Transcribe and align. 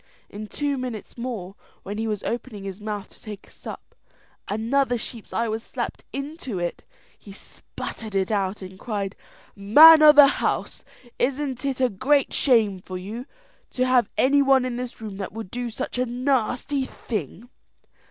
In 0.29 0.47
two 0.47 0.79
minutes 0.79 1.15
more, 1.15 1.53
when 1.83 1.99
he 1.99 2.07
was 2.07 2.23
opening 2.23 2.63
his 2.63 2.81
mouth 2.81 3.09
to 3.09 3.21
take 3.21 3.45
a 3.45 3.51
sup, 3.51 3.93
another 4.47 4.97
sheep's 4.97 5.31
eye 5.31 5.47
was 5.47 5.61
slapped 5.63 6.05
into 6.11 6.57
it. 6.57 6.83
He 7.19 7.31
sputtered 7.31 8.15
it 8.15 8.31
out, 8.31 8.63
and 8.63 8.79
cried, 8.79 9.15
"Man 9.55 10.01
o' 10.01 10.11
the 10.11 10.25
house, 10.41 10.83
isn't 11.19 11.65
it 11.65 11.79
a 11.79 11.87
great 11.89 12.33
shame 12.33 12.79
for 12.79 12.97
you 12.97 13.27
to 13.69 13.85
have 13.85 14.09
any 14.17 14.41
one 14.41 14.65
in 14.65 14.75
the 14.75 14.91
room 14.99 15.17
that 15.17 15.33
would 15.33 15.51
do 15.51 15.69
such 15.69 15.99
a 15.99 16.05
nasty 16.07 16.83
thing?" 16.83 17.51